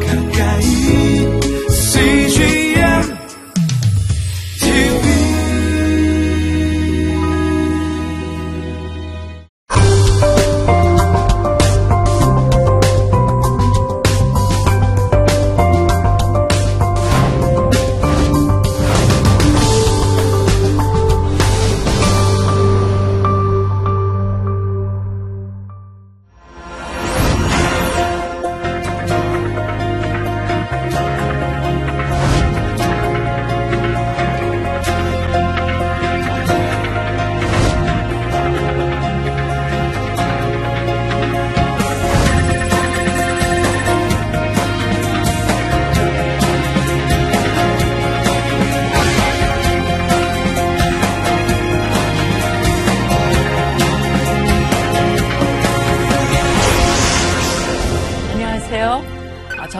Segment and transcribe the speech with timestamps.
[0.00, 0.21] 가까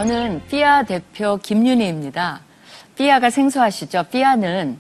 [0.02, 2.40] 저는 삐아 대표 김윤희입니다.
[2.96, 4.06] 삐아가 생소하시죠?
[4.10, 4.76] 삐아는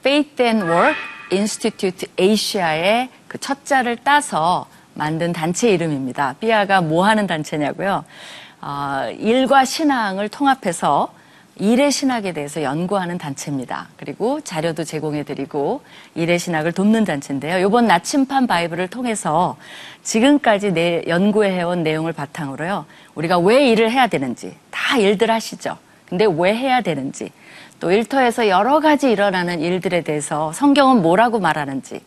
[0.00, 0.98] Faith and Work
[1.30, 6.36] Institute Asia의 그 첫자를 따서 만든 단체 이름입니다.
[6.40, 8.02] 삐아가 뭐 하는 단체냐고요?
[8.62, 11.12] 어, 일과 신앙을 통합해서
[11.56, 13.88] 일의 신학에 대해서 연구하는 단체입니다.
[13.96, 15.82] 그리고 자료도 제공해드리고
[16.14, 17.66] 일의 신학을 돕는 단체인데요.
[17.66, 19.56] 이번 나침판 바이블을 통해서
[20.02, 22.86] 지금까지 내 연구해온 내용을 바탕으로요.
[23.14, 25.76] 우리가 왜 일을 해야 되는지 다 일들 하시죠.
[26.08, 27.30] 근데 왜 해야 되는지
[27.80, 32.00] 또 일터에서 여러 가지 일어나는 일들에 대해서 성경은 뭐라고 말하는지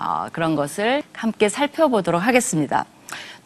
[0.00, 2.84] 어, 그런 것을 함께 살펴보도록 하겠습니다.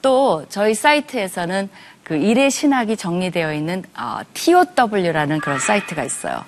[0.03, 1.70] 또 저희 사이트에서는
[2.05, 6.44] 그 일의 신학이 정리되어 있는 어, TOW라는 그런 사이트가 있어요.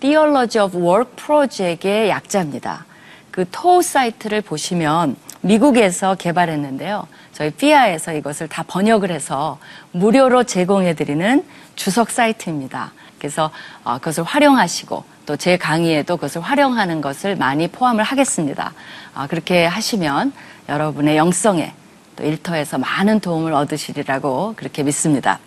[0.00, 2.86] Theology of Work Project의 약자입니다.
[3.30, 7.06] 그 TOW 사이트를 보시면 미국에서 개발했는데요.
[7.32, 9.58] 저희 피아에서 이것을 다 번역을 해서
[9.92, 12.92] 무료로 제공해드리는 주석 사이트입니다.
[13.18, 13.50] 그래서
[13.84, 18.72] 어, 그것을 활용하시고 또 제 강의에도 그것을 활용하는 것을 많이 포함을 하겠습니다.
[19.14, 20.32] 어, 그렇게 하시면
[20.68, 21.72] 여러분의 영성에
[22.16, 25.38] 또 일터에서 많은 도움을 얻으시리라고 그렇게 믿습니다.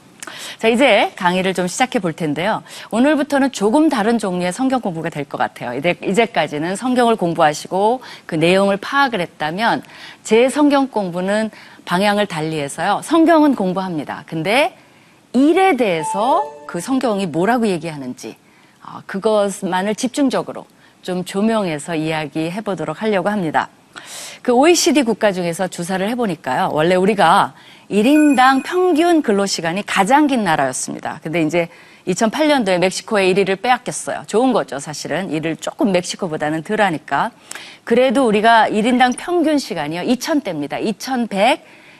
[0.57, 2.61] 자, 이제 강의를 좀 시작해 볼 텐데요.
[2.91, 5.73] 오늘부터는 조금 다른 종류의 성경 공부가 될 것 같아요.
[5.77, 9.83] 이제, 이제까지는 성경을 공부하시고 그 내용을 파악을 했다면
[10.23, 11.49] 제 성경 공부는
[11.85, 13.01] 방향을 달리해서요.
[13.03, 14.23] 성경은 공부합니다.
[14.27, 14.77] 근데
[15.31, 18.35] 일에 대해서 그 성경이 뭐라고 얘기하는지
[18.83, 20.65] 어, 그것만을 집중적으로
[21.01, 23.69] 좀 조명해서 이야기해 보도록 하려고 합니다.
[24.41, 26.69] 그 OECD 국가 중에서 주사를 해보니까요.
[26.73, 27.53] 원래 우리가
[27.89, 31.19] 1인당 평균 근로시간이 가장 긴 나라였습니다.
[31.23, 31.69] 근데 이제
[32.07, 34.23] 2008년도에 멕시코의 1위를 빼앗겼어요.
[34.27, 35.29] 좋은 거죠, 사실은.
[35.31, 37.31] 일을 조금 멕시코보다는 덜 하니까.
[37.83, 40.01] 그래도 우리가 1인당 평균 시간이요.
[40.01, 40.81] 2000대입니다.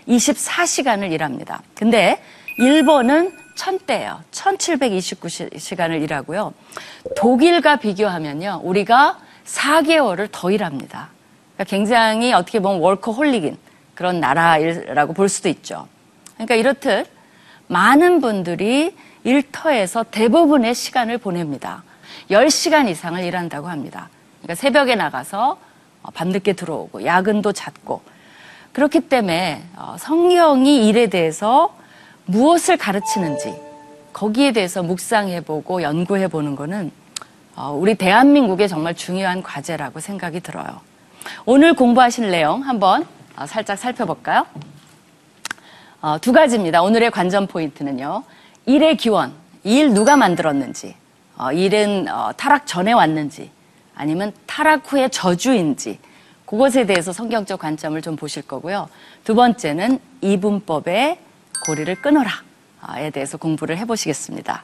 [0.08, 1.62] 2124시간을 일합니다.
[1.76, 2.22] 근데
[2.58, 4.20] 일본은 1000대예요.
[4.32, 6.54] 1729시간을 일하고요.
[7.18, 8.62] 독일과 비교하면요.
[8.64, 11.10] 우리가 4개월을 더 일합니다.
[11.58, 13.58] 그러니까 굉장히 어떻게 보면 월커홀릭인
[13.96, 15.88] 그런 나라라고 볼 수도 있죠.
[16.36, 17.10] 그러니까 이렇듯
[17.66, 21.84] 많은 분들이 일터에서 대부분의 시간을 보냅니다.
[22.30, 24.10] 10시간 이상을 일한다고 합니다.
[24.42, 25.58] 그러니까 새벽에 나가서
[26.04, 28.02] 어, 밤늦게 들어오고 야근도 잦고
[28.72, 31.76] 그렇기 때문에 어, 성경이 일에 대해서
[32.26, 33.60] 무엇을 가르치는지
[34.14, 36.92] 거기에 대해서 묵상해보고 연구해보는 거는
[37.56, 40.87] 어, 우리 대한민국의 정말 중요한 과제라고 생각이 들어요.
[41.46, 43.06] 오늘 공부하실 내용 한번
[43.36, 44.46] 어, 살짝 살펴볼까요?
[46.02, 46.82] 어, 두 가지입니다.
[46.82, 48.24] 오늘의 관전 포인트는요.
[48.66, 49.34] 일의 기원,
[49.64, 50.96] 일 누가 만들었는지,
[51.38, 53.50] 어, 일은 어, 타락 전에 왔는지,
[53.96, 56.00] 아니면 타락 후의 저주인지,
[56.46, 58.90] 그것에 대해서 성경적 관점을 좀 보실 거고요.
[59.24, 61.20] 두 번째는 이분법의
[61.66, 62.32] 고리를 끊어라
[62.96, 64.64] 에 대해서 공부를 해보시겠습니다.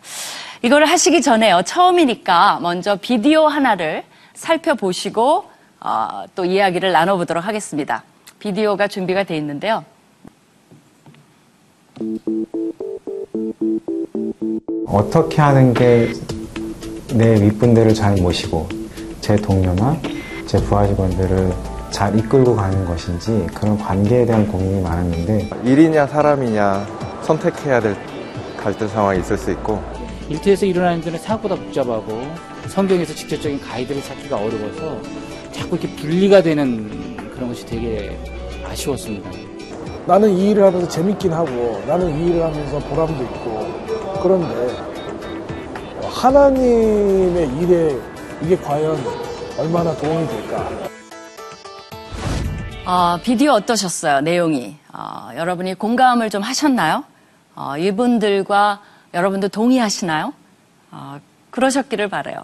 [0.62, 1.63] 이거를 하시기 전에요.
[1.66, 4.03] 처음이니까 먼저 비디오 하나를
[4.34, 5.50] 살펴보시고
[5.83, 8.03] 어, 또 이야기를 나눠보도록 하겠습니다.
[8.39, 9.83] 비디오가 준비가 되어 있는데요.
[14.87, 16.11] 어떻게 하는 게
[17.16, 18.67] 내 윗분들을 잘 모시고
[19.22, 19.99] 제 동료나
[20.47, 21.53] 제 부하 직원들을
[21.91, 26.87] 잘 이끌고 가는 것인지 그런 관계에 대한 고민이 많았는데 일이냐 사람이냐
[27.22, 27.96] 선택해야 될
[28.58, 29.79] 갈등 상황이 있을 수 있고
[30.28, 32.23] 일터에서 일어나는 일은 생각보다 복잡하고
[32.67, 34.99] 성경에서 직접적인 가이드를 찾기가 어려워서
[35.53, 38.17] 자꾸 이렇게 분리가 되는 그런 것이 되게
[38.66, 39.29] 아쉬웠습니다.
[40.05, 44.76] 나는 이 일을 하면서 재밌긴 하고 나는 이 일을 하면서 보람도 있고 그런데
[46.09, 47.97] 하나님의 일에
[48.41, 48.97] 이게 과연
[49.58, 50.70] 얼마나 도움이 될까?
[52.85, 54.22] 어, 비디오 어떠셨어요?
[54.22, 57.06] 내용이 어, 여러분이 공감을 좀 하셨나요?
[57.56, 58.82] 어, 이분들과
[59.14, 60.34] 여러분도 동의하시나요?
[60.91, 61.20] 어,
[61.52, 62.38] 그러셨기를 바래요.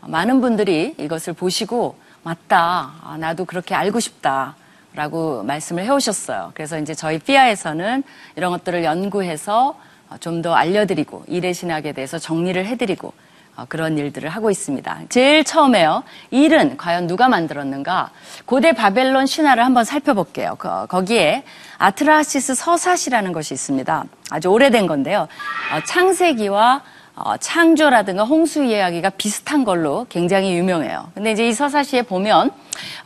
[0.00, 1.96] 많은 분들이 이것을 보시고
[2.30, 2.90] 맞다.
[3.04, 4.56] 아, 나도 그렇게 알고 싶다.
[4.94, 6.50] 라고 말씀을 해오셨어요.
[6.54, 8.02] 그래서 이제 저희 피아에서는
[8.34, 9.78] 이런 것들을 연구해서
[10.20, 13.12] 좀 더 알려드리고 일의 신학에 대해서 정리를 해드리고
[13.56, 15.00] 어, 그런 일들을 하고 있습니다.
[15.08, 16.02] 제일 처음에요.
[16.30, 18.10] 일은 과연 누가 만들었는가?
[18.44, 20.56] 고대 바벨론 신화를 한번 살펴볼게요.
[20.58, 21.44] 거- 거기에
[21.78, 24.04] 아트라시스 서사시라는 것이 있습니다.
[24.30, 25.22] 아주 오래된 건데요.
[25.72, 26.82] 어, 창세기와
[27.16, 31.10] 어, 창조라든가 홍수 이야기가 비슷한 걸로 굉장히 유명해요.
[31.14, 32.50] 근데 이제 이 서사시에 보면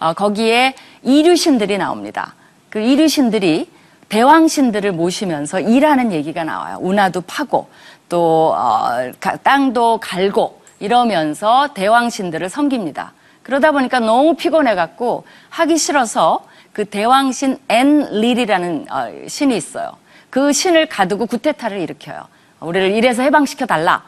[0.00, 2.34] 어, 거기에 이류신들이 나옵니다.
[2.70, 3.70] 그 이류신들이
[4.08, 6.78] 대왕신들을 모시면서 일하는 얘기가 나와요.
[6.80, 7.68] 운하도 파고
[8.08, 13.12] 또 어, 가- 땅도 갈고 이러면서 대왕신들을 섬깁니다.
[13.44, 19.92] 그러다 보니까 너무 피곤해 갖고 하기 싫어서 그 대왕신 엔릴이라는 어, 신이 있어요.
[20.30, 22.26] 그 신을 가두고 구테타를 일으켜요.
[22.60, 24.02] 우리를 일에서 해방시켜 달라.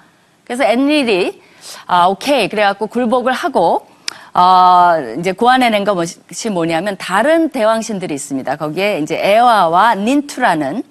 [0.45, 1.41] 그래서 엔릴이
[1.87, 3.87] 아 오케이 그래갖고 굴복을 하고
[4.35, 8.57] 어, 이제 고안해낸 것이 뭐냐면 다른 대왕신들이 있습니다.
[8.57, 10.83] 거기에 이제 에와와 닌투라는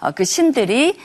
[0.00, 0.98] 어, 그 신들이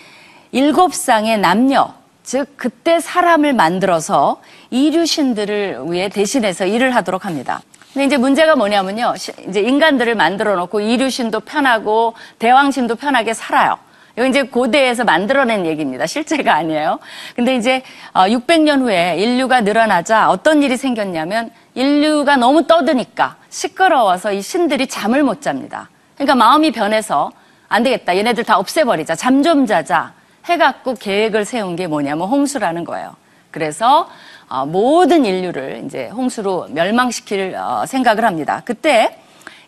[0.52, 4.42] 일곱 쌍의 남녀, 즉 그때 사람을 만들어서
[4.72, 7.62] 이류신들을 위해 대신해서 일을 하도록 합니다.
[7.94, 9.16] 근데 이제 문제가 뭐냐면요.
[9.18, 13.78] 시- 이제 인간들을 만들어 놓고 이류신도 편하고 대왕신도 편하게 살아요.
[14.18, 16.06] 이거 이제 고대에서 만들어낸 얘기입니다.
[16.06, 17.00] 실제가 아니에요.
[17.36, 17.84] 근데 이제
[18.14, 25.42] 600년 후에 인류가 늘어나자 어떤 일이 생겼냐면 인류가 너무 떠드니까 시끄러워서 이 신들이 잠을 못
[25.42, 25.90] 잡니다.
[26.16, 27.32] 그러니까 마음이 변해서
[27.68, 28.16] 안 되겠다.
[28.16, 29.16] 얘네들 다 없애버리자.
[29.16, 30.14] 잠 좀 자자.
[30.46, 33.16] 해갖고 계획을 세운 게 뭐냐면 홍수라는 거예요.
[33.52, 34.08] 그래서
[34.48, 38.62] 어, 모든 인류를 이제 홍수로 멸망시킬 어, 생각을 합니다.
[38.64, 39.20] 그때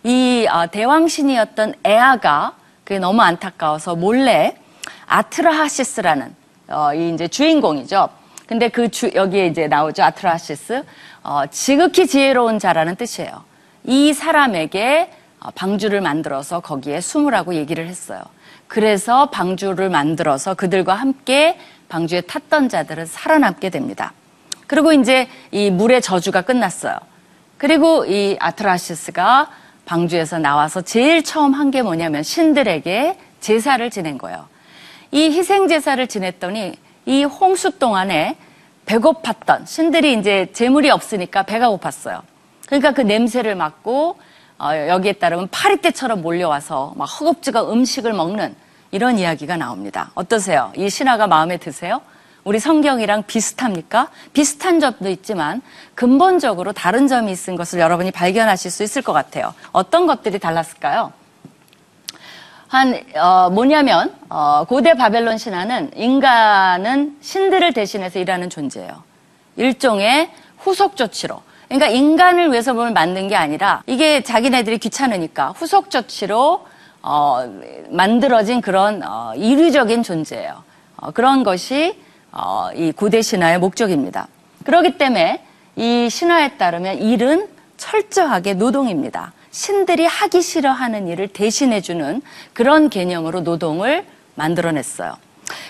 [0.03, 2.53] 이 어, 대왕신이었던 에아가
[2.87, 4.55] 그게 너무 안타까워서 몰래
[5.07, 6.33] 아트라하시스라는
[6.69, 8.07] 어, 이 이제 주인공이죠.
[8.47, 10.83] 근데 그 주, 여기에 이제 나오죠 아트라하시스
[11.21, 13.43] 어, 지극히 지혜로운 자라는 뜻이에요.
[13.83, 15.11] 이 사람에게
[15.41, 18.21] 어, 방주를 만들어서 거기에 숨으라고 얘기를 했어요.
[18.69, 21.59] 그래서 방주를 만들어서 그들과 함께
[21.89, 24.13] 방주에 탔던 자들은 살아남게 됩니다.
[24.65, 26.95] 그리고 이제 이 물의 저주가 끝났어요.
[27.57, 29.49] 그리고 이 아트라시스가
[29.91, 34.47] 방주에서 나와서 제일 처음 한 게 뭐냐면 신들에게 제사를 지낸 거예요.
[35.11, 36.75] 이 희생 제사를 지냈더니
[37.05, 38.35] 이 홍수 동안에
[38.85, 42.21] 배고팠던 신들이 이제 재물이 없으니까 배가 고팠어요.
[42.67, 44.17] 그러니까 그 냄새를 맡고
[44.59, 48.55] 어, 여기에 따르면 파리떼처럼 몰려와서 막 허겁지겁 음식을 먹는
[48.91, 50.11] 이런 이야기가 나옵니다.
[50.15, 50.71] 어떠세요?
[50.75, 52.01] 이 신화가 마음에 드세요?
[52.47, 54.07] 우리 성경이랑 비슷합니까?
[54.31, 55.61] 비슷한 점도 있지만
[55.95, 59.53] 근본적으로 다른 점이 있은 것을 여러분이 발견하실 수 있을 것 같아요.
[59.73, 61.11] 어떤 것들이 달랐을까요?
[62.69, 69.03] 한 어, 뭐냐면 어, 고대 바벨론 신화는 인간은 신들을 대신해서 일하는 존재예요.
[69.57, 71.41] 일종의 후속 조치로.
[71.67, 76.65] 그러니까 인간을 위해서 뭘 만든 게 아니라 이게 자기네들이 귀찮으니까 후속 조치로
[77.01, 80.63] 어, 만들어진 그런 어, 이류적인 존재예요.
[80.95, 82.06] 어, 그런 것이
[82.39, 84.27] 어, 이 고대 신화의 목적입니다.
[84.63, 85.43] 그렇기 때문에
[85.75, 87.47] 이 신화에 따르면 일은
[87.77, 89.33] 철저하게 노동입니다.
[89.49, 92.21] 신들이 하기 싫어하는 일을 대신해주는
[92.53, 94.05] 그런 개념으로 노동을
[94.35, 95.15] 만들어냈어요.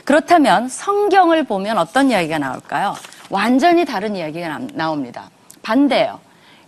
[0.03, 2.95] 그렇다면 성경을 보면 어떤 이야기가 나올까요?
[3.29, 5.29] 완전히 다른 이야기가 나- 나옵니다.
[5.61, 6.19] 반대예요.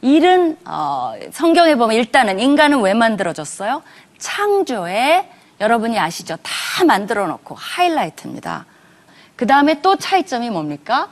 [0.01, 3.81] 일은 어, 성경에 보면 일단은 인간은 왜 만들어졌어요?
[4.17, 6.37] 창조에 여러분이 아시죠?
[6.41, 8.65] 다 만들어 놓고 하이라이트입니다.
[9.39, 11.07] 그 다음에 또 차이점이 뭡니까?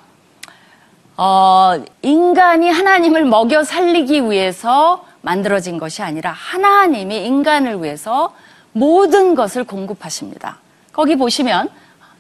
[1.16, 8.36] 어, 인간이 하나님을 먹여 살리기 위해서 만들어진 것이 아니라 하나님이 인간을 위해서
[8.74, 10.58] 모든 것을 공급하십니다.
[10.92, 11.70] 거기 보시면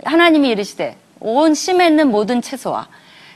[0.06, 2.88] 하나님이 이르시되 온씨 맺는 모든 채소와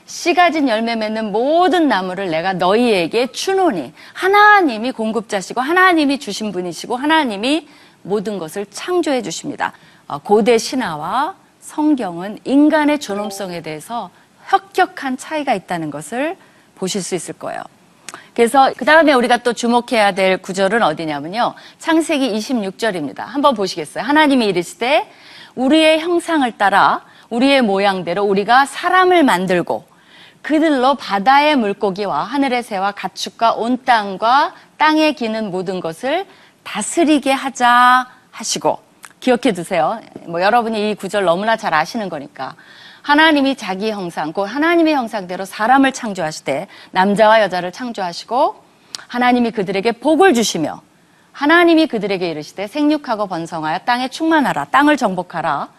[0.06, 6.96] 씨 가 진 열매 맺는 모든 나무를 내가 너희에게 주노니 하나님이 공급자시고 하나님이 주신 분이시고
[6.96, 7.68] 하나님이
[8.04, 9.74] 모든 것을 창조해 주십니다.
[10.08, 11.41] 어, 고대 신화와
[11.72, 14.10] 성경은 인간의 존엄성에 대해서
[14.48, 16.36] 혁혁한 차이가 있다는 것을
[16.76, 17.64] 보실 수 있을 거예요.
[18.36, 21.54] 그래서 그 다음에 우리가 또 주목해야 될 구절은 어디냐면요.
[21.80, 23.20] 창세기 26절입니다.
[23.20, 24.04] 한번 보시겠어요?
[24.04, 25.10] 하나님이 이르시되
[25.56, 29.86] 우리의 형상을 따라 우리의 모양대로 우리가 사람을 만들고
[30.42, 36.26] 그들로 바다의 물고기와 하늘의 새와 가축과 온 땅과 땅에 기는 모든 것을
[36.64, 38.91] 다스리게 하자 하시고
[39.22, 40.02] 기억해 두세요.
[40.26, 42.56] 뭐 여러분이 이 구절 너무나 잘 아시는 거니까.
[43.04, 48.56] 하나님이 자기 형상, 곧 하나님의 형상대로 사람을 창조하시되 남자와 여자를 창조하시고
[49.08, 50.82] 하나님이 그들에게 복을 주시며
[51.32, 55.70] 하나님이 그들에게 이르시되 생육하고 번성하여 땅에 충만하라 땅을 정복하라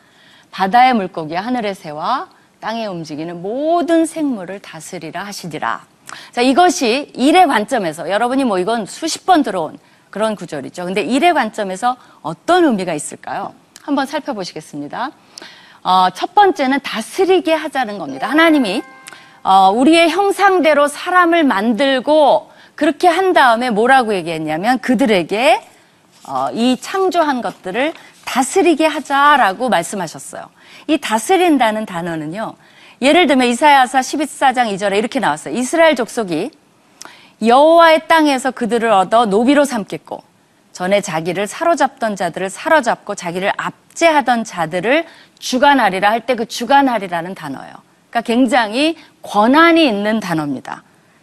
[0.50, 2.28] 바다의 물고기와 하늘의 새와
[2.60, 5.84] 땅에 움직이는 모든 생물을 다스리라 하시리라.
[6.30, 9.78] 자, 이것이 일의 관점에서 여러분이 뭐 이건 수십 번 들어온
[10.12, 10.84] 그런 구절이죠.
[10.84, 13.54] 근데 일의 관점에서 어떤 의미가 있을까요?
[13.82, 15.10] 한번 살펴보시겠습니다.
[15.82, 18.28] 어, 첫 번째는 다스리게 하자는 겁니다.
[18.28, 18.82] 하나님이
[19.42, 25.66] 어, 우리의 형상대로 사람을 만들고 그렇게 한 다음에 뭐라고 얘기했냐면 그들에게
[26.28, 30.48] 어, 이 창조한 것들을 다스리게 하자라고 말씀하셨어요.
[30.88, 32.54] 이 다스린다는 단어는요.
[33.00, 35.56] 예를 들면 이사야서 14장 2절에 이렇게 나왔어요.
[35.56, 36.50] 이스라엘 족속이
[37.44, 40.22] 여호와의 땅에서 그들을 얻어 노비로 삼겠고
[40.72, 45.06] 전에 자기를 사로잡던 자들을 사로잡고 자기를 압제하던 자들을
[45.38, 47.74] 주관하리라 할 때 그 주관하리라는 단어예요.
[48.10, 50.82] 그러니까 굉장히 권한이 있는 단어입니다.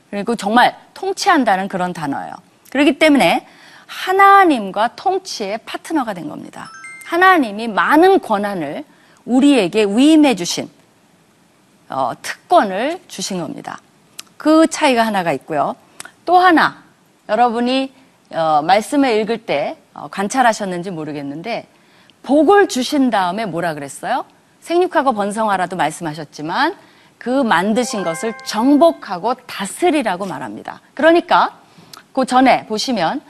[0.10, 2.34] 그리고 정말 통치한다는 그런 단어예요.
[2.72, 3.48] 그렇기 때문에
[3.88, 6.70] 하나님과 통치의 파트너가 된 겁니다.
[7.06, 8.84] 하나님이 많은 권한을
[9.26, 10.70] 우리에게 위임해 주신
[11.90, 13.80] 어, 특권을 주신 겁니다.
[14.38, 15.76] 그 차이가 하나가 있고요.
[16.30, 16.84] 또 하나
[17.28, 17.92] 여러분이
[18.30, 21.66] 어, 말씀을 읽을 때 어, 관찰하셨는지 모르겠는데
[22.22, 24.26] 복을 주신 다음에 뭐라 그랬어요?
[24.60, 26.76] 생육하고 번성하라도 말씀하셨지만
[27.18, 30.82] 그 만드신 것을 정복하고 다스리라고 말합니다.
[30.94, 31.58] 그러니까
[32.14, 33.22] 그 전에 보시면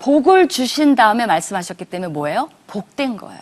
[0.00, 2.50] 복을 주신 다음에 말씀하셨기 때문에 뭐예요?
[2.66, 3.40] 복된 거예요.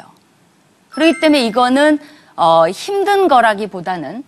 [0.91, 1.99] 그렇기 때문에 이거는
[2.37, 4.25] 어, 힘든 거라기보다는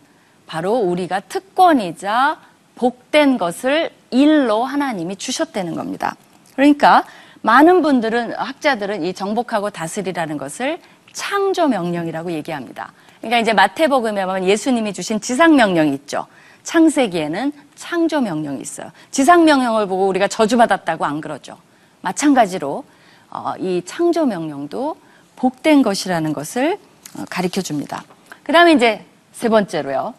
[0.47, 2.39] 바로 우리가 특권이자
[2.77, 6.17] 복된 것을 일로 하나님이 주셨다는 겁니다.
[6.55, 7.05] 그러니까
[7.43, 10.81] 많은 분들은 학자들은 이 정복하고 다스리라는 것을
[11.13, 12.93] 창조 명령이라고 얘기합니다.
[13.19, 16.27] 그러니까 이제 마태복음에 보면 예수님이 주신 지상 명령이 있죠.
[16.63, 18.91] 창세기에는 창조 명령이 있어요.
[19.11, 21.57] 지상 명령을 보고 우리가 저주받았다고 안 그러죠.
[22.01, 22.85] 마찬가지로
[23.31, 24.97] 어, 이 창조 명령도
[25.37, 26.79] 복된 것이라는 것을
[27.17, 28.03] 어, 가르쳐 줍니다.
[28.43, 30.15] 그 다음에 이제 세 번째로요.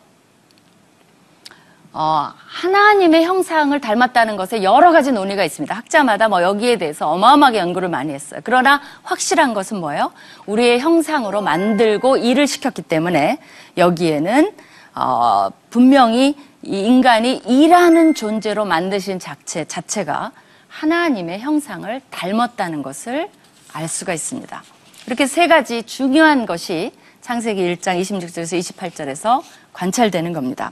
[2.00, 5.74] 어, 하나님의 형상을 닮았다는 것에 여러 가지 논의가 있습니다.
[5.74, 8.40] 학자마다 뭐 여기에 대해서 어마어마하게 연구를 많이 했어요.
[8.44, 10.12] 그러나 확실한 것은 뭐예요?
[10.46, 13.40] 우리의 형상으로 만들고 일을 시켰기 때문에
[13.78, 14.52] 여기에는
[14.94, 20.34] 어, 분명히 이 인간이 일하는 존재로 만드신 자체 자체가
[20.68, 23.28] 하나님의 형상을 닮았다는 것을
[23.74, 24.64] 알 수가 있습니다.
[25.08, 29.42] 이렇게 세 가지 중요한 것이 창세기 1장 26절에서 28절에서
[29.74, 30.72] 관찰되는 겁니다.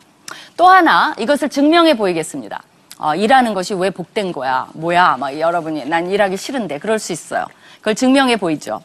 [0.58, 2.62] 또 하나 이것을 증명해 보이겠습니다.
[2.98, 4.68] 어, 일하는 것이 왜 복된 거야?
[4.74, 5.18] 뭐야?
[5.20, 7.46] 막 여러분이 난 일하기 싫은데 그럴 수 있어요.
[7.80, 8.82] 그걸 증명해 보이죠.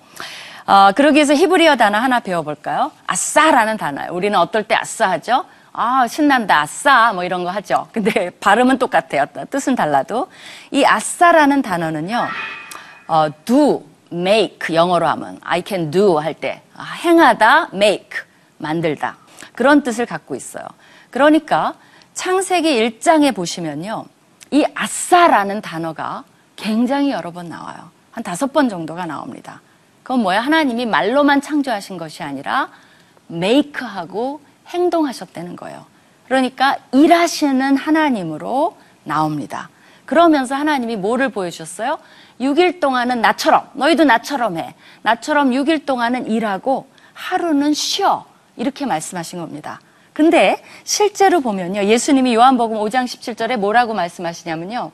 [0.67, 2.93] 어, 그러기 위해서 히브리어 단어 하나 배워볼까요?
[3.07, 4.13] 아싸라는 단어예요.
[4.13, 5.45] 우리는 어떨 때 아싸 하죠?
[5.73, 7.89] 아, 신난다, 아싸, 뭐 이런 거 하죠.
[7.93, 9.27] 근데 발음은 똑같아요.
[9.51, 10.29] 뜻은 달라도.
[10.71, 12.27] 이 아싸라는 단어는요,
[13.07, 18.21] 어, do, make, 영어로 하면, I can do 할 때, 아, 행하다, make,
[18.59, 19.17] 만들다.
[19.55, 20.65] 그런 뜻을 갖고 있어요.
[21.11, 21.75] 그러니까
[22.15, 24.07] 창세기 1장에 보시면요,
[24.51, 26.25] 이 아싸라는 단어가
[26.57, 27.91] 굉장히 여러 번 나와요.
[28.11, 29.61] 한 다섯 번 정도가 나옵니다.
[30.03, 30.41] 그건 뭐야?
[30.41, 32.69] 하나님이 말로만 창조하신 것이 아니라
[33.29, 35.87] 메이크하고 행동하셨다는 거예요.
[36.27, 39.69] 그러니까 일하시는 하나님으로 나옵니다.
[40.05, 41.99] 그러면서 하나님이 뭐를 보여주셨어요?
[42.41, 44.75] 6일 동안은 나처럼, 너희도 나처럼 해.
[45.03, 48.25] 나처럼 6일 동안은 일하고 하루는 쉬어.
[48.57, 49.81] 이렇게 말씀하신 겁니다.
[50.13, 51.85] 근데 실제로 보면요.
[51.85, 54.91] 예수님이 요한복음 5장 17절에 뭐라고 말씀하시냐면요.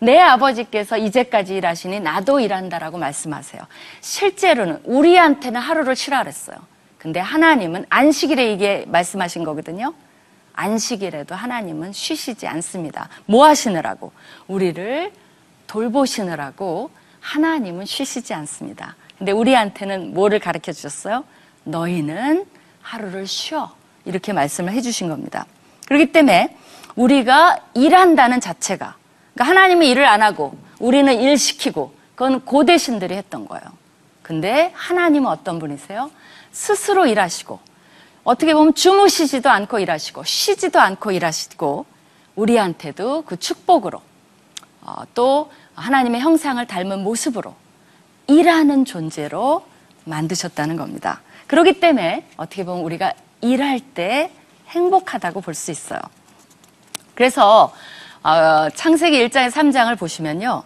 [0.00, 3.62] 내 아버지께서 이제까지 일하시니 나도 일한다라고 말씀하세요.
[4.00, 6.56] 실제로는 우리한테는 하루를 쉬라 그랬어요.
[6.98, 9.94] 근데 하나님은 안식일에 이게 말씀하신 거거든요.
[10.52, 13.08] 안식일에도 하나님은 쉬시지 않습니다.
[13.26, 14.12] 뭐 하시느라고?
[14.48, 15.12] 우리를
[15.68, 18.96] 돌보시느라고 하나님은 쉬시지 않습니다.
[19.16, 21.24] 근데 우리한테는 뭐를 가르쳐 주셨어요?
[21.64, 22.46] 너희는
[22.82, 23.77] 하루를 쉬어.
[24.08, 25.46] 이렇게 말씀을 해 주신 겁니다.
[25.86, 26.56] 그렇기 때문에
[26.96, 28.96] 우리가 일한다는 자체가
[29.34, 33.64] 그러니까 하나님은 일을 안 하고 우리는 일 시키고 그건 고대 신들이 했던 거예요.
[34.22, 36.10] 근데 하나님은 어떤 분이세요?
[36.50, 37.60] 스스로 일하시고
[38.24, 41.86] 어떻게 보면 주무시지도 않고 일하시고 쉬지도 않고 일하시고
[42.34, 44.00] 우리한테도 그 축복으로
[44.80, 47.54] 어, 또 하나님의 형상을 닮은 모습으로
[48.26, 49.64] 일하는 존재로
[50.04, 51.20] 만드셨다는 겁니다.
[51.48, 54.30] 그렇기 때문에 어떻게 보면 우리가 일할 때
[54.68, 55.98] 행복하다고 볼 수 있어요.
[57.14, 57.72] 그래서
[58.22, 60.62] 어, 창세기 1장의 3장을 보시면요.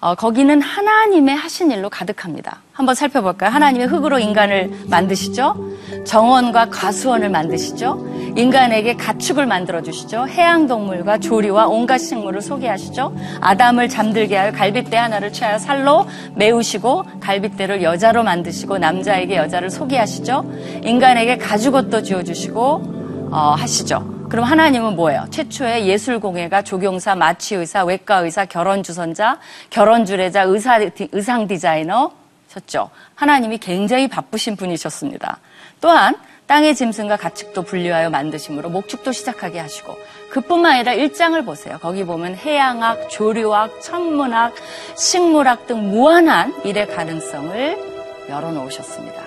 [0.00, 2.60] 어, 거기는 하나님의 하신 일로 가득합니다.
[2.72, 3.50] 한번 살펴볼까요?
[3.50, 6.04] 하나님의 흙으로 인간을 만드시죠?
[6.04, 8.04] 정원과 과수원을 만드시죠?
[8.36, 10.28] 인간에게 가축을 만들어 주시죠.
[10.28, 13.16] 해양 동물과 조리와 온갖 식물을 소개하시죠.
[13.40, 20.44] 아담을 잠들게 하여 갈빗대 하나를 취하여 살로 메우시고 갈빗대를 여자로 만드시고 남자에게 여자를 소개하시죠.
[20.84, 24.28] 인간에게 가죽옷도 지어 주시고 어, 하시죠.
[24.28, 25.26] 그럼 하나님은 뭐예요?
[25.30, 29.38] 최초의 예술공예가 조경사, 마취의사, 외과의사, 결혼주선자,
[29.70, 30.78] 결혼주례자, 의사,
[31.12, 32.10] 의상 디자이너,
[32.48, 32.90] 셨죠.
[33.14, 35.38] 하나님이 굉장히 바쁘신 분이셨습니다.
[35.80, 36.16] 또한
[36.46, 39.98] 땅의 짐승과 가축도 분류하여 만드심으로 목축도 시작하게 하시고
[40.30, 41.78] 그뿐만 아니라 일장을 보세요.
[41.80, 44.54] 거기 보면 해양학, 조류학, 천문학,
[44.96, 49.22] 식물학 등 무한한 일의 가능성을 열어놓으셨습니다.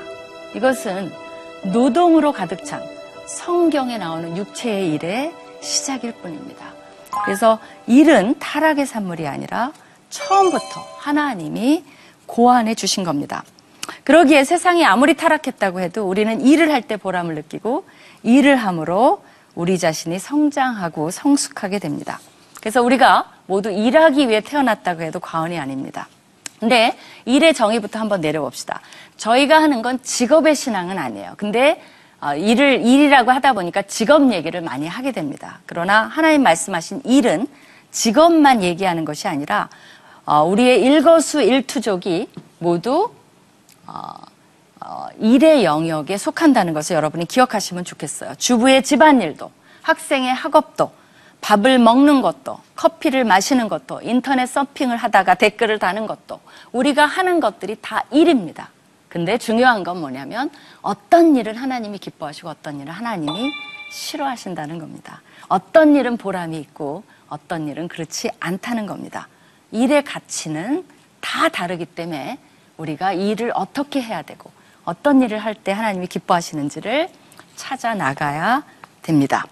[0.56, 1.12] 이것은
[1.64, 2.82] 노동으로 가득 찬
[3.28, 6.74] 성경에 나오는 육체의 일의 시작일 뿐입니다.
[7.26, 9.74] 그래서 일은 타락의 산물이 아니라
[10.10, 11.84] 처음부터 하나님이
[12.26, 13.44] 고안해 주신 겁니다.
[14.04, 17.86] 그러기에 세상이 아무리 타락했다고 해도 우리는 일을 할 때 보람을 느끼고
[18.24, 19.24] 일을 함으로
[19.56, 22.20] 우리 자신이 성장하고 성숙하게 됩니다.
[22.60, 26.08] 그래서 우리가 모두 일하기 위해 태어났다고 해도 과언이 아닙니다.
[26.60, 28.82] 근데 일의 정의부터 한번 내려봅시다.
[29.18, 31.34] 저희가 하는 건 직업의 신앙은 아니에요.
[31.38, 31.82] 근데
[32.22, 35.60] 어, 일을 일이라고 하다 보니까 직업 얘기를 많이 하게 됩니다.
[35.66, 37.48] 그러나 하나님 말씀하신 일은
[37.92, 39.70] 직업만 얘기하는 것이 아니라
[40.26, 42.28] 어, 우리의 일거수일투족이
[42.60, 43.12] 모두
[43.90, 44.14] 어,
[44.82, 48.36] 어, 일의 영역에 속한다는 것을 여러분이 기억하시면 좋겠어요.
[48.36, 50.92] 주부의 집안일도, 학생의 학업도,
[51.42, 56.40] 밥을 먹는 것도, 커피를 마시는 것도, 인터넷 서핑을 하다가 댓글을 다는 것도,
[56.72, 58.70] 우리가 하는 것들이 다 일입니다.
[59.08, 63.52] 근데 중요한 건 뭐냐면 어떤 일은 하나님이 기뻐하시고 어떤 일은 하나님이
[63.92, 65.22] 싫어하신다는 겁니다.
[65.48, 69.28] 어떤 일은 보람이 있고 어떤 일은 그렇지 않다는 겁니다.
[69.72, 70.86] 일의 가치는
[71.22, 72.38] 다 다르기 때문에
[72.80, 74.50] 우리가 일을 어떻게 해야 되고
[74.86, 77.10] 어떤 일을 할 때 하나님이 기뻐하시는지를
[77.56, 78.64] 찾아 나가야
[79.02, 79.46] 됩니다.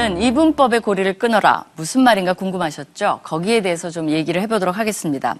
[0.00, 1.64] 이제는 이분법의 고리를 끊어라.
[1.76, 3.20] 무슨 말인가 궁금하셨죠?
[3.22, 5.34] 거기에 대해서 좀 얘기를 해보도록 하겠습니다.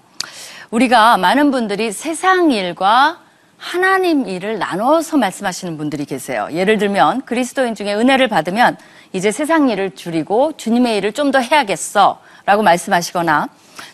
[0.69, 3.19] 우리가 많은 분들이 세상 일과
[3.57, 6.47] 하나님 일을 나눠서 말씀하시는 분들이 계세요.
[6.51, 8.77] 예를 들면 그리스도인 중에 은혜를 받으면
[9.13, 13.49] 이제 세상 일을 줄이고 주님의 일을 좀 더 해야겠어 라고 말씀하시거나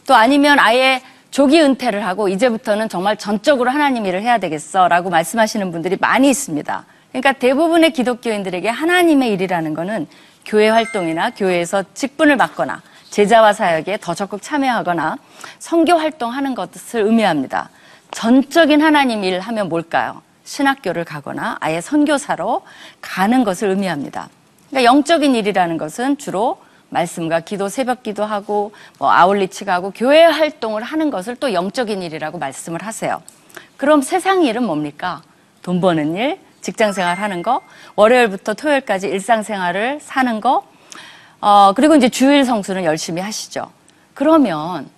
[0.05, 1.01] 또 아니면 아예
[1.31, 6.85] 조기 은퇴를 하고 이제부터는 정말 전적으로 하나님 일을 해야 되겠어 라고 말씀하시는 분들이 많이 있습니다.
[7.11, 10.07] 그러니까 대부분의 기독교인들에게 하나님의 일이라는 것은
[10.47, 15.17] 교회 활동이나 교회에서 직분을 맡거나 제자와 사역에 더 적극 참여하거나
[15.59, 17.69] 선교 활동하는 것을 의미합니다.
[18.11, 20.21] 전적인 하나님 일 하면 뭘까요?
[20.45, 22.61] 신학교를 가거나 아예 선교사로
[23.01, 24.29] 가는 것을 의미합니다.
[24.69, 31.09] 그러니까 영적인 일이라는 것은 주로 말씀과 기도, 새벽 기도하고 뭐 아울리치 가고 교회 활동을 하는
[31.09, 33.21] 것을 또 영적인 일이라고 말씀을 하세요.
[33.75, 35.21] 그럼 세상 일은 뭡니까?
[35.61, 37.61] 돈 버는 일, 직장 생활 하는 거,
[37.95, 40.65] 월요일부터 토요일까지 일상 생활을 사는 거,
[41.39, 43.71] 어, 그리고 이제 주일 성수는 열심히 하시죠.
[44.13, 44.89] 그러면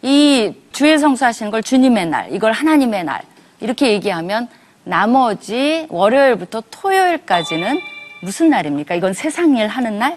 [0.00, 3.20] 이 주일 성수 하시는 걸 주님의 날, 이걸 하나님의 날,
[3.60, 4.48] 이렇게 얘기하면
[4.82, 7.78] 나머지 월요일부터 토요일까지는
[8.22, 8.94] 무슨 날입니까?
[8.94, 10.16] 이건 세상 일 하는 날?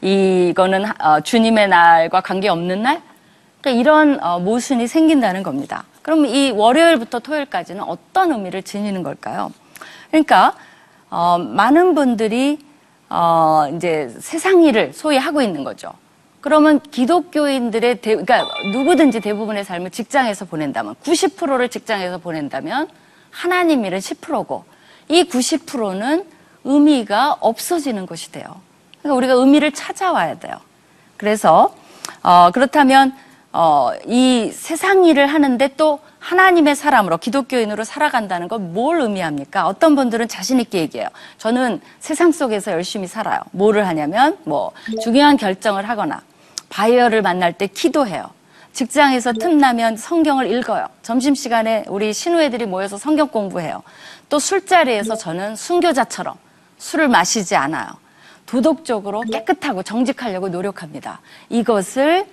[0.00, 3.00] 이거는 어, 주님의 날과 관계없는 날?
[3.60, 5.84] 그러니까 이런 어, 모순이 생긴다는 겁니다.
[6.02, 9.52] 그럼 이 월요일부터 토요일까지는 어떤 의미를 지니는 걸까요?
[10.14, 10.54] 그러니까
[11.10, 12.60] 어, 많은 분들이
[13.10, 15.92] 어, 이제 세상 일을 소위 하고 있는 거죠.
[16.40, 22.88] 그러면 기독교인들의 대, 그러니까 누구든지 대부분의 삶을 직장에서 보낸다면 90%를 직장에서 보낸다면
[23.30, 24.64] 하나님 일은 10%고
[25.08, 26.24] 이 90%는
[26.62, 28.44] 의미가 없어지는 것이 돼요.
[29.00, 30.54] 그러니까 우리가 의미를 찾아와야 돼요.
[31.16, 31.74] 그래서
[32.22, 33.16] 어, 그렇다면
[33.52, 39.66] 어, 이 세상 일을 하는데 또 하나님의 사람으로 기독교인으로 살아간다는 건 뭘 의미합니까?
[39.66, 41.08] 어떤 분들은 자신 있게 얘기해요.
[41.36, 43.40] 저는 세상 속에서 열심히 살아요.
[43.52, 46.22] 뭐를 하냐면 뭐 중요한 결정을 하거나
[46.70, 48.30] 바이어를 만날 때 기도해요.
[48.72, 50.86] 직장에서 틈나면 성경을 읽어요.
[51.02, 53.82] 점심시간에 우리 신우애들이 모여서 성경 공부해요.
[54.30, 56.34] 또 술자리에서 저는 순교자처럼
[56.78, 57.86] 술을 마시지 않아요.
[58.46, 61.20] 도덕적으로 깨끗하고 정직하려고 노력합니다.
[61.50, 62.26] 이것을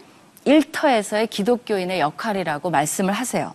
[0.45, 3.53] 일터에서의 기독교인의 역할이라고 말씀을 하세요.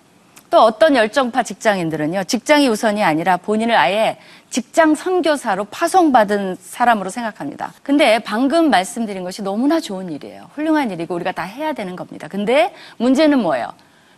[0.50, 4.18] 또 어떤 열정파 직장인들은요, 직장이 우선이 아니라 본인을 아예
[4.50, 7.72] 직장 선교사로 파송받은 사람으로 생각합니다.
[7.82, 10.50] 근데 방금 말씀드린 것이 너무나 좋은 일이에요.
[10.54, 12.28] 훌륭한 일이고 우리가 다 해야 되는 겁니다.
[12.28, 13.72] 근데 문제는 뭐예요?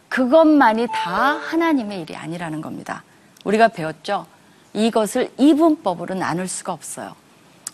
[0.08, 3.02] 그것만이 다 하나님의 일이 아니라는 겁니다.
[3.44, 4.26] 우리가 배웠죠?
[4.74, 7.14] 이것을 이분법으로 나눌 수가 없어요.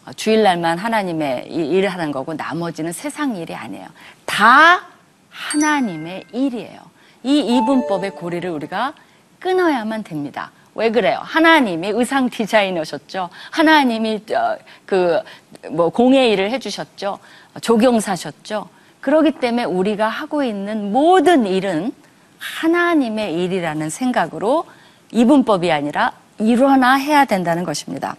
[0.06, 3.86] 어, 주일날만 하나님의 이 일을 하는 거고 나머지는 세상 일이 아니에요.
[4.26, 4.86] 다
[5.30, 6.93] 하나님의 일이에요.
[7.24, 8.94] 이 이분법의 고리를 우리가
[9.40, 10.52] 끊어야만 됩니다.
[10.74, 11.20] 왜 그래요?
[11.22, 13.30] 하나님이 의상 디자이너셨죠.
[13.50, 14.56] 하나님이 어,
[14.86, 17.18] 그뭐 공예 일을 해주셨죠.
[17.60, 18.68] 조경사셨죠.
[19.00, 21.92] 그렇기 때문에 우리가 하고 있는 모든 일은
[22.38, 24.64] 하나님의 일이라는 생각으로
[25.12, 28.16] 이분법이 아니라 일어나 해야 된다는 것입니다.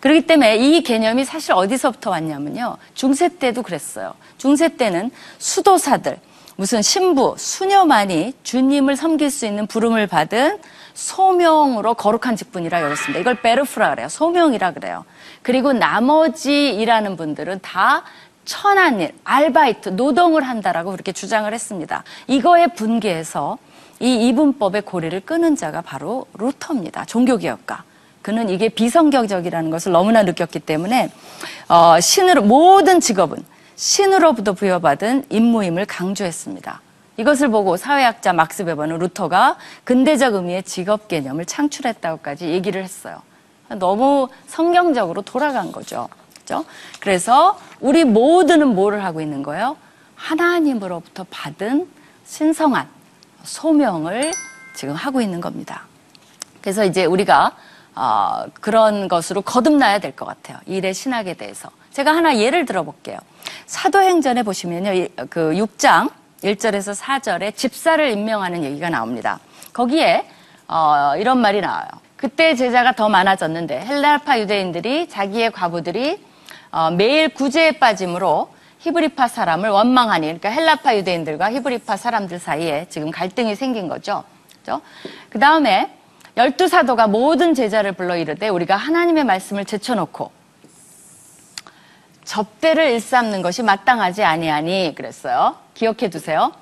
[0.00, 2.76] 그렇기 때문에 이 개념이 사실 어디서부터 왔냐면요.
[2.94, 4.14] 중세 때도 그랬어요.
[4.36, 6.18] 중세 때는 수도사들,
[6.56, 10.58] 무슨 신부, 수녀만이 주님을 섬길 수 있는 부름을 받은
[10.94, 13.18] 소명으로 거룩한 직분이라 그랬습니다.
[13.18, 14.08] 이걸 베르프라 그래요.
[14.08, 15.04] 소명이라 그래요.
[15.42, 18.04] 그리고 나머지 일하는 분들은 다
[18.44, 22.04] 천한 일, 알바이트, 노동을 한다라고 그렇게 주장을 했습니다.
[22.28, 23.58] 이거에 분개해서
[24.00, 27.04] 이 이분법의 고리를 끄는 자가 바로 루터입니다.
[27.06, 27.84] 종교개혁가.
[28.22, 31.10] 그는 이게 비성경적이라는 것을 너무나 느꼈기 때문에
[31.68, 33.44] 어, 신으로 모든 직업은
[33.76, 36.80] 신으로부터 부여받은 임무임을 강조했습니다.
[37.16, 43.22] 이것을 보고 사회학자 막스 베버는 루터가 근대적 의미의 직업 개념을 창출했다고까지 얘기를 했어요.
[43.78, 46.08] 너무 성경적으로 돌아간 거죠.
[46.38, 46.64] 그죠?
[47.00, 49.76] 그래서 우리 모두는 뭐를 하고 있는 거예요?
[50.16, 51.88] 하나님으로부터 받은
[52.26, 52.88] 신성한
[53.44, 54.32] 소명을
[54.76, 55.86] 지금 하고 있는 겁니다.
[56.60, 57.52] 그래서 이제 우리가
[57.94, 60.58] 어, 그런 것으로 거듭나야 될 것 같아요.
[60.66, 61.70] 일의 신학에 대해서.
[61.94, 63.16] 제가 하나 예를 들어볼게요.
[63.66, 64.92] 사도행전에 보시면요.
[64.92, 66.10] 이- 그 6장
[66.42, 69.38] 1절에서 4절에 집사를 임명하는 얘기가 나옵니다.
[69.72, 70.26] 거기에
[70.66, 71.86] 어, 이런 말이 나와요.
[72.16, 76.20] 그때 제자가 더 많아졌는데 헬라파 유대인들이 자기의 과부들이
[76.72, 83.54] 어, 매일 구제에 빠짐으로 히브리파 사람을 원망하니 그러니까 헬라파 유대인들과 히브리파 사람들 사이에 지금 갈등이
[83.54, 84.24] 생긴 거죠.
[84.58, 84.80] 그죠?
[85.30, 85.90] 그 다음에
[86.36, 90.32] 열두 사도가 모든 제자를 불러 이르되 우리가 하나님의 말씀을 제쳐놓고
[92.24, 95.56] 접대를 일삼는 것이 마땅하지 아니하니 그랬어요.
[95.74, 96.52] 기억해 두세요.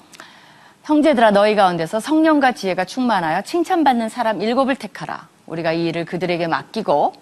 [0.84, 5.28] 형제들아 너희 가운데서 성령과 지혜가 충만하여 칭찬받는 사람 일곱을 택하라.
[5.46, 7.14] 우리가 이 일을 그들에게 맡기고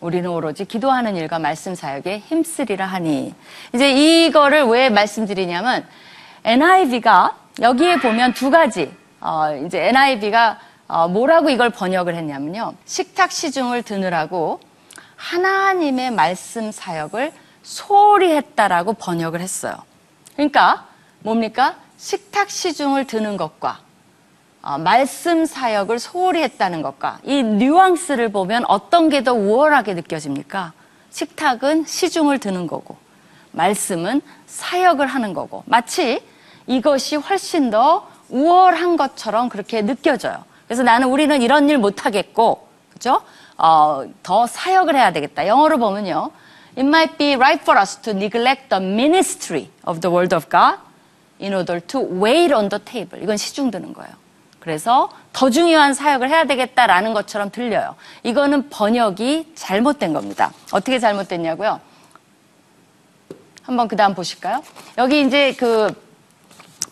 [0.00, 3.34] 우리는 오로지 기도하는 일과 말씀 사역에 힘쓰리라 하니
[3.74, 3.90] 이제
[4.26, 5.86] 이거를 왜 말씀드리냐면
[6.44, 8.90] NIV가 여기에 보면 두 가지
[9.20, 14.60] 어, 이제 NIV가 어, 뭐라고 이걸 번역을 했냐면요 식탁 시중을 드느라고
[15.16, 17.32] 하나님의 말씀 사역을
[17.62, 19.74] 소홀히 했다라고 번역을 했어요.
[20.34, 20.86] 그러니까
[21.20, 23.80] 뭡니까 식탁 시중을 드는 것과
[24.62, 30.72] 어, 말씀 사역을 소홀히 했다는 것과 이 뉘앙스를 보면 어떤 게 더 우월하게 느껴집니까?
[31.10, 32.96] 식탁은 시중을 드는 거고
[33.52, 36.22] 말씀은 사역을 하는 거고 마치
[36.66, 40.44] 이것이 훨씬 더 우월한 것처럼 그렇게 느껴져요.
[40.66, 43.22] 그래서 나는 우리는 이런 일 못하겠고 그죠?
[43.56, 45.46] 어, 더 사역을 해야 되겠다.
[45.46, 46.30] 영어로 보면요.
[46.76, 50.78] It might be right for us to neglect the ministry of the word of God
[51.40, 53.22] in order to wait on the table.
[53.22, 54.10] 이건 시중 드는 거예요.
[54.60, 57.96] 그래서 더 중요한 사역을 해야 되겠다라는 것처럼 들려요.
[58.22, 60.52] 이거는 번역이 잘못된 겁니다.
[60.70, 61.80] 어떻게 잘못됐냐고요?
[63.62, 64.62] 한번 그 다음 보실까요?
[64.98, 65.92] 여기 이제 그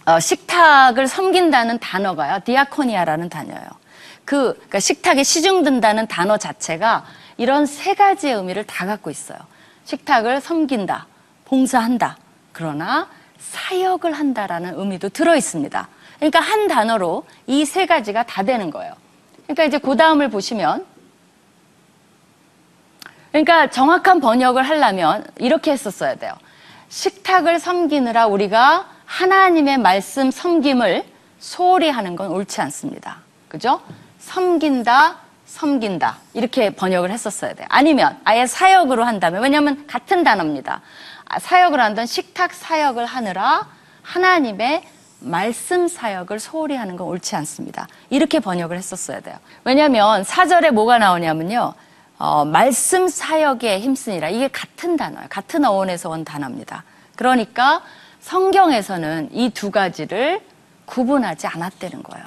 [0.06, 2.40] 어, 식탁을 섬긴다는 단어가요.
[2.44, 3.68] 디아코니아라는 단어예요.
[4.24, 7.04] 그 그러니까 식탁에 시중 든다는 단어 자체가
[7.36, 9.38] 이런 세 가지의 의미를 다 갖고 있어요.
[9.92, 11.06] 식탁을 섬긴다,
[11.46, 12.18] 봉사한다.
[12.52, 15.88] 그러나 사역을 한다라는 의미도 들어 있습니다.
[16.16, 18.92] 그러니까 한 단어로 이 세 가지가 다 되는 거예요.
[19.44, 20.84] 그러니까 이제 그 다음을 보시면
[23.32, 26.34] 그러니까 정확한 번역을 하려면 이렇게 했었어야 돼요.
[26.90, 31.04] 식탁을 섬기느라 우리가 하나님의 말씀 섬김을
[31.38, 33.20] 소홀히 하는 건 옳지 않습니다.
[33.48, 33.80] 그죠?
[34.18, 35.16] 섬긴다,
[35.58, 36.18] 섬긴다.
[36.34, 37.66] 이렇게 번역을 했었어야 돼요.
[37.68, 40.82] 아니면 아예 사역으로 한다면, 왜냐하면 같은 단어입니다.
[41.24, 43.66] 아, 사역을 한던 식탁 사역을 하느라
[44.02, 44.84] 하나님의
[45.20, 47.88] 말씀 사역을 소홀히 하는 건 옳지 않습니다.
[48.08, 49.36] 이렇게 번역을 했었어야 돼요.
[49.64, 51.74] 왜냐하면 사절에 뭐가 나오냐면요.
[52.18, 54.28] 어, 말씀 사역에 힘쓰니라.
[54.28, 55.26] 이게 같은 단어예요.
[55.28, 56.84] 같은 어원에서 온 단어입니다.
[57.16, 57.82] 그러니까
[58.20, 60.40] 성경에서는 이 두 가지를
[60.86, 62.24] 구분하지 않았다는 거예요.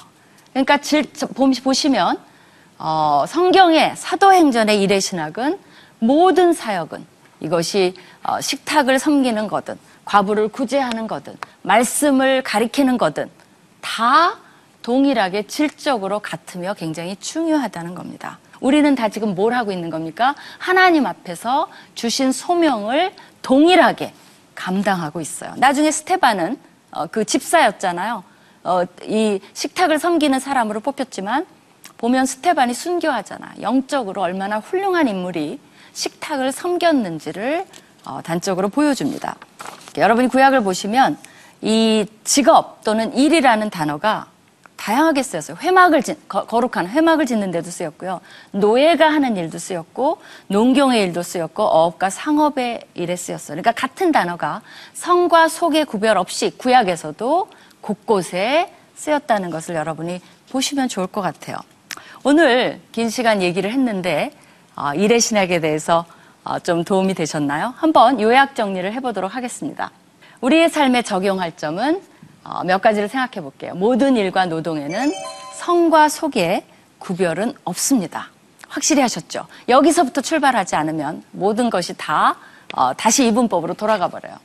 [0.52, 1.10] 그러니까 질,
[1.64, 2.18] 보시면
[2.84, 5.56] 어, 성경의 사도행전의 일의 신학은
[6.00, 7.06] 모든 사역은
[7.38, 13.30] 이것이 어, 식탁을 섬기는 거든 과부를 구제하는 거든 말씀을 가리키는 거든
[13.80, 14.36] 다
[14.82, 18.40] 동일하게 질적으로 같으며 굉장히 중요하다는 겁니다.
[18.58, 20.34] 우리는 다 지금 뭘 하고 있는 겁니까?
[20.58, 24.12] 하나님 앞에서 주신 소명을 동일하게
[24.56, 25.54] 감당하고 있어요.
[25.56, 26.58] 나중에 스테반은
[26.90, 28.24] 어, 그 집사였잖아요.
[28.64, 31.46] 어, 이 식탁을 섬기는 사람으로 뽑혔지만
[32.02, 33.54] 보면 스테반이 순교하잖아.
[33.60, 35.60] 영적으로 얼마나 훌륭한 인물이
[35.92, 37.64] 식탁을 섬겼는지를
[38.04, 39.36] 어, 단적으로 보여줍니다.
[39.96, 41.16] 여러분이 구약을 보시면
[41.60, 44.26] 이 직업 또는 일이라는 단어가
[44.74, 45.56] 다양하게 쓰였어요.
[45.60, 48.20] 회막을 짓, 거, 거룩한 회막을 짓는 데도 쓰였고요.
[48.50, 53.54] 노예가 하는 일도 쓰였고 농경의 일도 쓰였고 어업과 상업의 일에 쓰였어요.
[53.54, 54.60] 그러니까 같은 단어가
[54.92, 57.48] 성과 속의 구별 없이 구약에서도
[57.80, 61.58] 곳곳에 쓰였다는 것을 여러분이 보시면 좋을 것 같아요.
[62.24, 64.32] 오늘 긴 시간 얘기를 했는데
[64.76, 66.04] 어, 일의 신학에 대해서
[66.44, 67.74] 어, 좀 도움이 되셨나요?
[67.76, 69.90] 한번 요약 정리를 해보도록 하겠습니다.
[70.40, 72.02] 우리의 삶에 적용할 점은
[72.44, 73.74] 어, 몇 가지를 생각해 볼게요.
[73.74, 75.12] 모든 일과 노동에는
[75.54, 76.64] 성과 속에
[76.98, 78.30] 구별은 없습니다.
[78.68, 79.46] 확실히 하셨죠?
[79.68, 82.36] 여기서부터 출발하지 않으면 모든 것이 다
[82.74, 84.36] 어, 다시 이분법으로 돌아가 버려요.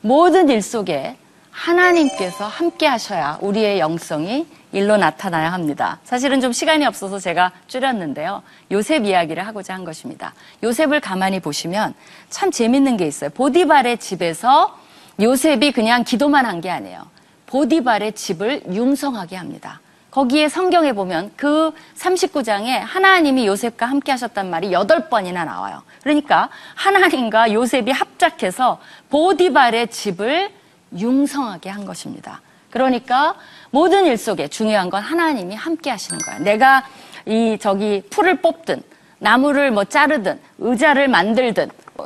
[0.00, 1.16] 모든 일 속에
[1.50, 5.98] 하나님께서 함께 하셔야 우리의 영성이 일로 나타나야 합니다.
[6.04, 8.42] 사실은 좀 시간이 없어서 제가 줄였는데요.
[8.70, 10.32] 요셉 이야기를 하고자 한 것입니다.
[10.62, 11.94] 요셉을 가만히 보시면
[12.28, 13.30] 참 재밌는 게 있어요.
[13.30, 14.78] 보디발의 집에서
[15.20, 17.06] 요셉이 그냥 기도만 한 게 아니에요.
[17.46, 19.80] 보디발의 집을 융성하게 합니다.
[20.12, 25.82] 거기에 성경에 보면 그 39장에 하나님이 요셉과 함께 하셨단 말이 8번이나 나와요.
[26.02, 30.50] 그러니까 하나님과 요셉이 합작해서 보디발의 집을
[30.96, 32.40] 융성하게 한 것입니다.
[32.70, 33.34] 그러니까
[33.70, 36.38] 모든 일 속에 중요한 건 하나님이 함께 하시는 거야.
[36.38, 36.84] 내가
[37.26, 38.82] 이 저기 풀을 뽑든
[39.18, 42.04] 나무를 뭐 자르든 의자를 만들든 어,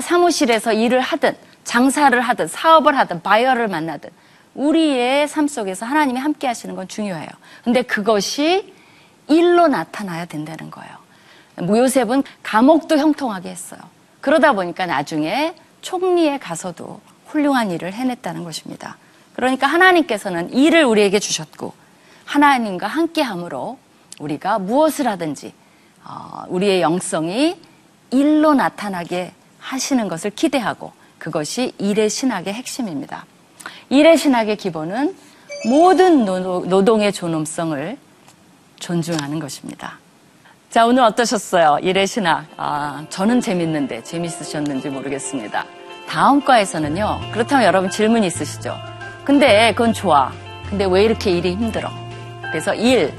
[0.00, 4.10] 사무실에서 일을 하든 장사를 하든 사업을 하든 바이어를 만나든
[4.54, 7.28] 우리의 삶 속에서 하나님이 함께 하시는 건 중요해요.
[7.64, 8.72] 근데 그것이
[9.28, 11.02] 일로 나타나야 된다는 거예요.
[11.60, 13.80] 요셉은 감옥도 형통하게 했어요.
[14.20, 17.00] 그러다 보니까 나중에 총리에 가서도
[17.32, 18.96] 훌륭한 일을 해냈다는 것입니다.
[19.34, 21.72] 그러니까 하나님께서는 일을 우리에게 주셨고
[22.26, 23.78] 하나님과 함께함으로
[24.20, 25.54] 우리가 무엇을 하든지
[26.04, 27.56] 어, 우리의 영성이
[28.10, 33.24] 일로 나타나게 하시는 것을 기대하고 그것이 일의 신학의 핵심입니다.
[33.88, 35.16] 일의 신학의 기본은
[35.68, 37.96] 모든 노- 노동의 존엄성을
[38.80, 39.98] 존중하는 것입니다.
[40.70, 41.78] 자, 오늘 어떠셨어요?
[41.82, 42.46] 일의 신학.
[42.56, 45.64] 아, 저는 재밌는데 재밌으셨는지 모르겠습니다.
[46.12, 47.20] 다음 과에서는요.
[47.32, 48.76] 그렇다면 여러분 질문 있으시죠?
[49.24, 50.30] 근데 그건 좋아.
[50.68, 51.88] 근데 왜 이렇게 일이 힘들어?
[52.50, 53.14] 그래서 일,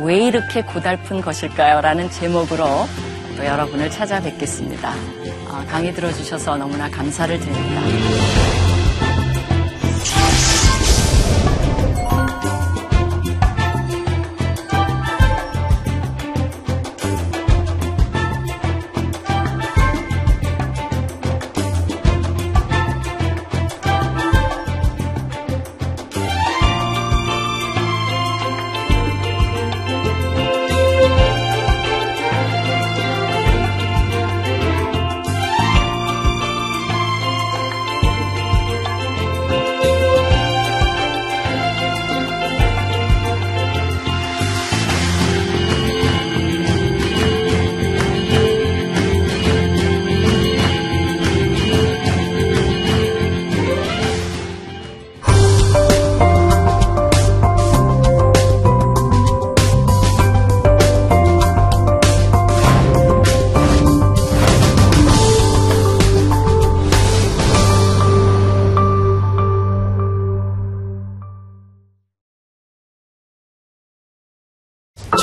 [0.00, 1.80] 왜 이렇게 고달픈 것일까요?
[1.80, 2.66] 라는 제목으로
[3.36, 4.92] 또 여러분을 찾아뵙겠습니다.
[5.52, 8.41] 아, 강의 들어주셔서 너무나 감사를 드립니다.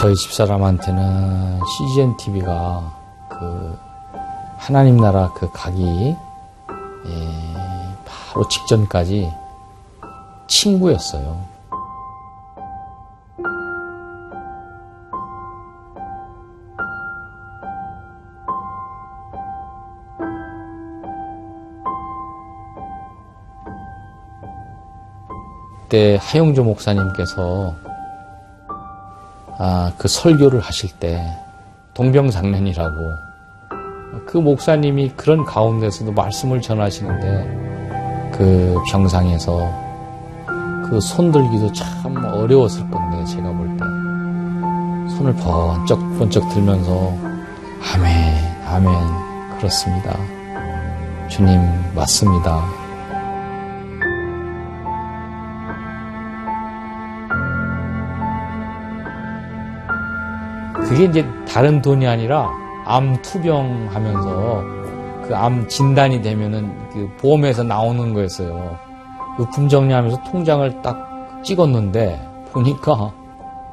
[0.10, 2.92] 저희 집사람한테는 CGN TV가
[3.30, 3.78] 그
[4.58, 6.16] 하나님 나라 그 가기
[7.06, 7.16] 예,
[8.06, 9.32] 바로 직전까지
[10.48, 11.40] 친구였어요.
[25.84, 27.89] 그때 하용조 목사님께서
[29.62, 31.22] 아, 그 설교를 하실 때
[31.94, 32.94] 동병상련이라고
[34.26, 39.70] 그 목사님이 그런 가운데서도 말씀을 전하시는데 그 병상에서
[40.90, 43.84] 그 손들기도 참 어려웠을 건데 제가 볼 때.
[45.18, 47.14] 손을 번쩍 번쩍 들면서
[47.94, 48.08] 아멘
[48.66, 49.58] 아멘.
[49.58, 50.18] 그렇습니다.
[51.28, 51.60] 주님
[51.94, 52.79] 맞습니다
[61.00, 62.50] 그게 이제 다른 돈이 아니라
[62.86, 64.64] 암 투병하면서
[65.26, 68.78] 그 암 진단이 되면은 그 보험에서 나오는 거였어요.
[69.38, 70.98] 의품 정리하면서 통장을 딱
[71.42, 72.20] 찍었는데
[72.52, 73.14] 보니까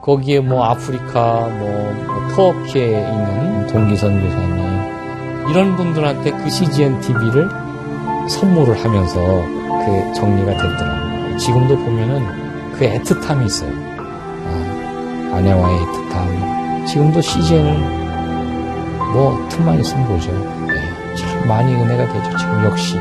[0.03, 7.49] 거기에 뭐 아프리카 뭐, 뭐 터키에 있는 동기 선 교사님 이런 분들한테 그 CGN TV를
[8.29, 11.39] 선물을 하면서 그 정리가 됐더라고요.
[11.39, 13.73] 지금도 보면은 그 애틋함이 있어요.
[14.47, 16.66] 아, 아내와의 애틋함.
[16.87, 17.79] 지금도 CGN을
[19.13, 20.33] 뭐 틈만 있으면 보죠.
[20.67, 22.37] 네, 참 많이 은혜가 되죠.
[22.37, 22.97] 지금 역시